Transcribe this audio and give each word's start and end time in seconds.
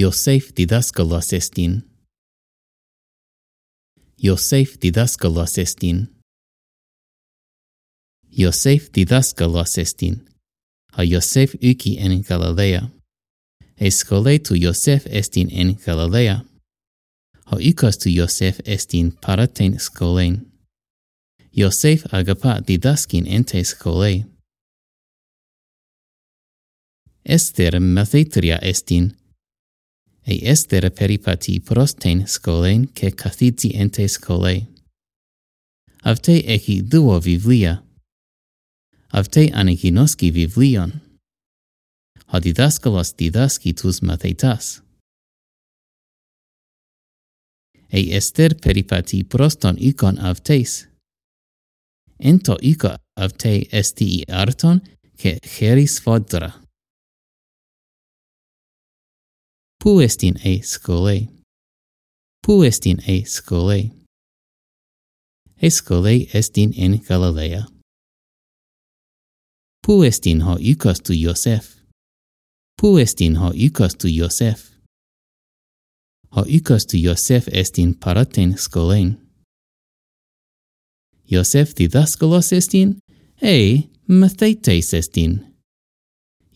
Iosef 0.00 0.52
didaskalos 0.56 1.32
estin. 1.32 1.72
Yosef 4.22 4.78
didaskalos 4.82 5.58
estin. 5.58 5.98
Yosef 8.38 8.88
didaskalos 8.94 9.78
estin. 9.78 10.14
Ha 10.92 11.02
Yosef 11.02 11.54
uki 11.54 11.98
en 11.98 12.22
Galilea. 12.28 12.88
E 13.80 13.90
skole 13.90 14.38
tu 14.38 14.54
Iosef 14.54 15.06
estin 15.06 15.48
en 15.52 15.76
Galilea. 15.86 16.40
Ha 17.44 17.56
ukos 17.70 17.98
tu 17.98 18.08
Yosef 18.08 18.60
estin 18.64 19.12
paraten 19.26 19.80
skolein. 19.80 20.52
Yosef 21.56 22.06
agapa 22.12 22.62
didaskin 22.66 23.26
ente 23.26 23.64
skole. 23.64 24.24
Ester 27.24 27.80
matheitria 27.80 28.58
estin 28.62 29.19
e 30.30 30.38
ester 30.48 30.92
peripati 30.92 31.60
prosten 31.60 32.26
scolein 32.26 32.92
che 32.92 33.14
cathiti 33.14 33.72
ente 33.72 34.06
scolei. 34.06 34.60
Avte 36.02 36.44
eci 36.44 36.84
duo 36.86 37.18
vivlia. 37.18 37.74
Avte 39.08 39.50
anecinosci 39.50 40.30
vivlion. 40.30 40.90
Ha 42.26 42.38
didascalos 42.38 43.14
didascitus 43.14 44.00
mathetas. 44.00 44.82
E 47.88 48.00
ester 48.14 48.54
peripati 48.54 49.24
proston 49.24 49.74
icon 49.78 50.16
avteis. 50.18 50.86
Ento 52.18 52.56
ico 52.60 52.94
avte 53.18 53.66
esti 53.70 54.22
arton, 54.28 54.78
che 55.16 55.40
heris 55.42 55.98
fodra. 55.98 56.69
Puestin 59.84 60.36
a 60.44 60.62
scole. 60.62 61.28
Puestin 62.46 62.98
a 63.08 63.24
scole. 63.24 63.90
A 65.62 65.70
scole 65.70 66.26
estin 66.34 66.74
en 66.76 67.00
Galilea. 67.08 67.66
Puestin 69.86 70.42
ho 70.42 70.58
ucos 70.72 71.00
tu 71.00 71.12
Yosef. 71.12 71.80
Puestin 72.76 73.36
ho 73.36 73.52
ucos 73.66 73.96
tu 73.96 74.08
Josef. 74.08 74.70
Ho 76.36 76.42
ucos 76.42 76.86
tu 76.86 76.98
Yosef 76.98 77.48
estin 77.48 77.94
paraten 77.94 78.58
scolen. 78.58 79.16
Yosef 81.30 81.74
didaskalos 81.74 82.52
estin, 82.52 82.98
e 83.42 83.88
mathetes 84.06 84.92
estin. 84.92 85.56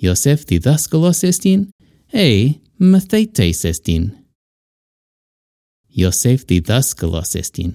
Yosef 0.03 0.45
didaskalos 0.45 1.25
estin, 1.25 1.70
e 2.13 2.27
mathetes 2.29 2.53
estin. 2.53 2.64
Mathetes 2.78 3.64
estin. 3.64 4.27
Iosef 5.97 6.44
didaskalos 6.48 7.36
estin. 7.36 7.75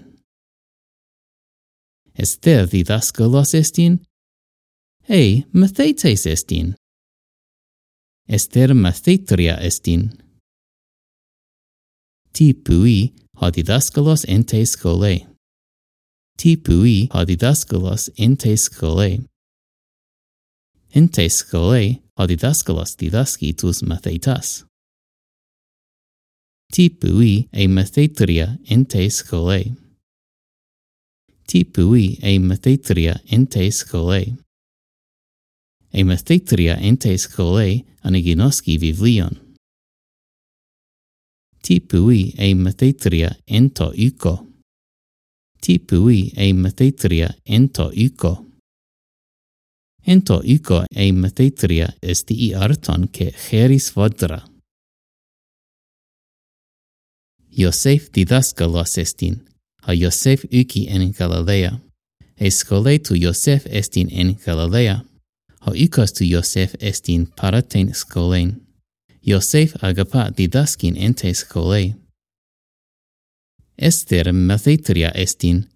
Esther 2.15 2.67
didaskalos 2.71 3.53
estin. 3.55 4.03
Ei, 5.09 5.45
Mathetes 5.53 6.25
estin. 6.25 6.75
Esther 8.27 8.73
mathetria 8.73 9.55
estin. 9.57 10.11
Ti 12.33 12.53
pui 12.53 13.13
hadidaskalos 13.41 14.25
ente 14.27 14.65
skole. 14.65 15.27
Ti 16.37 16.57
pui 16.57 17.07
hadidaskalos 17.13 18.11
ente 18.17 18.57
skole. 18.57 19.23
Ente 20.95 21.29
skole 21.29 22.01
hadidaskalos 22.17 22.97
didaski 22.99 23.53
tus 23.53 23.81
mathetas. 23.81 24.68
Tipui 26.71 27.47
e 27.51 27.67
methetria 27.67 28.59
ente 28.63 29.09
scolae. 29.09 29.75
Tipui 31.45 32.17
e 32.21 32.37
methetria 32.39 33.19
ente 33.25 33.71
scolae. 33.71 34.37
E 35.91 36.03
methetria 36.03 36.77
ente 36.77 37.17
scolae 37.17 37.83
aniginoski 38.01 38.77
vivlion. 38.77 39.33
Tipui 41.61 42.33
e 42.37 42.53
methetria 42.53 43.35
ento 43.45 43.91
uco. 43.95 44.61
Tipui 45.59 46.31
e 46.35 46.53
methetria 46.53 47.35
ento 47.43 47.91
uco. 47.95 48.45
Ento 50.05 50.41
uco 50.45 50.83
e 50.87 51.11
methetria 51.11 51.95
esti 51.99 52.45
i 52.45 52.53
arton 52.53 53.09
che 53.09 53.33
heris 53.33 53.91
vodra. 53.93 54.58
Ιωσήφ 57.59 58.09
διδάσκαλος 58.09 58.95
εστίν, 58.95 59.41
ο 59.87 59.91
Ιωσήφ 59.91 60.43
ούκι 60.43 60.87
εν 60.89 61.09
Γαλαλαία. 61.09 61.81
Εσχολέ 62.35 62.99
του 62.99 63.13
Ιωσήφ 63.13 63.65
εστίν 63.65 64.07
εν 64.11 64.37
Γαλαλαία, 64.45 65.05
ο 65.61 65.71
ούκος 65.81 66.11
του 66.11 66.23
Ιωσήφ 66.23 66.73
εστίν 66.77 67.33
παρατέν 67.33 67.93
σχολέν. 67.93 68.61
Ιωσήφ 69.19 69.73
αγαπά 69.79 70.31
διδάσκην 70.35 70.95
εν 70.97 71.13
τε 71.13 71.33
σχολέ. 71.33 71.95
Εστερ 73.75 74.33
μαθήτρια 74.33 75.11
εστίν, 75.13 75.67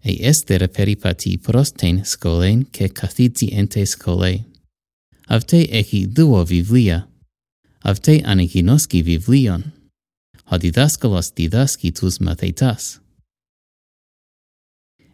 ε 0.00 0.28
εστερ 0.28 0.68
περιπατή 0.68 1.38
πρόστεν 1.38 2.04
σχολέν 2.04 2.70
και 2.70 2.88
καθίτσι 2.88 3.48
εν 3.52 3.68
τε 3.68 3.84
σχολέ. 3.84 4.44
Αυτέ 5.26 5.58
έχει 5.58 6.06
δύο 6.06 6.46
βιβλία. 6.46 7.10
Αυτέ 7.82 8.20
ανεγινώσκει 8.24 9.02
βιβλίον. 9.02 9.72
hadidaskalos 10.50 11.32
didaskitus 11.36 12.20
mathetas. 12.20 13.00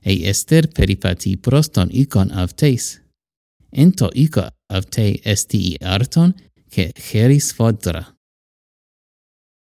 E 0.05 0.13
ester 0.31 0.69
peripati 0.77 1.37
proston 1.37 1.91
ikon 1.93 2.33
avtes, 2.33 3.01
ento 3.73 4.09
ico 4.15 4.47
avte 4.69 5.21
esti 5.25 5.77
arton, 5.81 6.33
ke 6.71 6.91
heris 7.11 7.53
fodra. 7.55 8.05